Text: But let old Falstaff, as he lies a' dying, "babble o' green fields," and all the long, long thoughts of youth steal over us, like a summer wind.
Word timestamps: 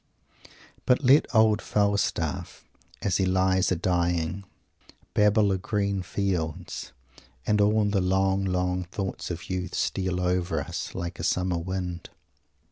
But 0.87 1.03
let 1.03 1.27
old 1.31 1.61
Falstaff, 1.61 2.65
as 3.03 3.17
he 3.17 3.25
lies 3.27 3.71
a' 3.71 3.75
dying, 3.75 4.45
"babble 5.13 5.51
o' 5.51 5.57
green 5.59 6.01
fields," 6.01 6.91
and 7.45 7.61
all 7.61 7.85
the 7.85 8.01
long, 8.01 8.43
long 8.43 8.85
thoughts 8.85 9.29
of 9.29 9.47
youth 9.51 9.75
steal 9.75 10.19
over 10.19 10.59
us, 10.59 10.95
like 10.95 11.19
a 11.19 11.23
summer 11.23 11.59
wind. 11.59 12.09